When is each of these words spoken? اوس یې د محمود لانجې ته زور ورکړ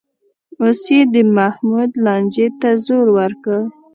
اوس 0.61 0.81
یې 0.93 0.99
د 1.13 1.15
محمود 1.37 1.91
لانجې 2.05 2.47
ته 2.59 2.69
زور 2.85 3.07
ورکړ 3.17 3.59